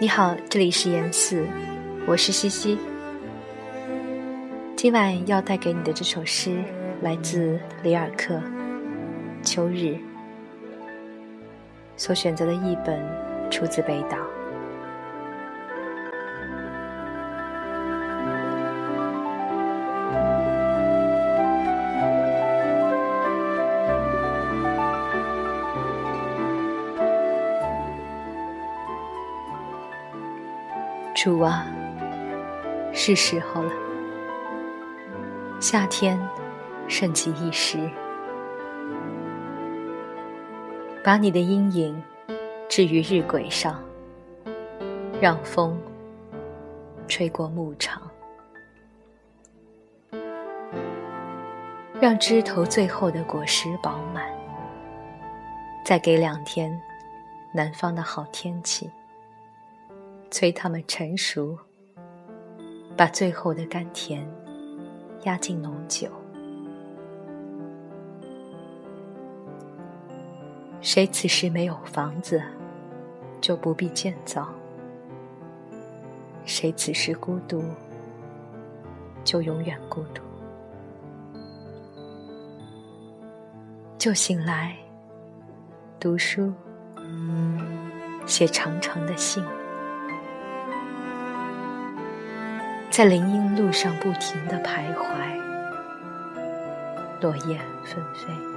[0.00, 1.44] 你好，这里是言四，
[2.06, 2.78] 我是西西。
[4.76, 6.62] 今晚要带给你的这首诗
[7.02, 8.34] 来自里尔克
[9.42, 9.86] 《秋日》，
[11.96, 12.96] 所选择的译本
[13.50, 14.18] 出自北岛。
[31.20, 31.66] 主啊，
[32.92, 33.72] 是时候了。
[35.58, 36.16] 夏天
[36.86, 37.90] 盛极一时，
[41.02, 42.00] 把你的阴影
[42.68, 43.82] 置于日晷上，
[45.20, 45.76] 让风
[47.08, 48.00] 吹过牧场，
[52.00, 54.24] 让枝头最后的果实饱满，
[55.84, 56.80] 再给两天
[57.52, 58.88] 南方的好天气。
[60.30, 61.58] 催它们成熟，
[62.96, 64.28] 把最后的甘甜
[65.24, 66.08] 压进浓酒。
[70.80, 72.42] 谁此时没有房子，
[73.40, 74.44] 就不必建造；
[76.44, 77.62] 谁此时孤独，
[79.24, 80.22] 就永远孤独。
[83.98, 84.76] 就醒来，
[85.98, 86.52] 读书，
[88.24, 89.44] 写长长的信。
[92.98, 95.40] 在林荫路上不停地徘徊，
[97.20, 98.47] 落叶纷飞。